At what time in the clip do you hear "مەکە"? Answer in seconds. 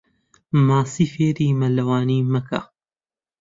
2.31-2.59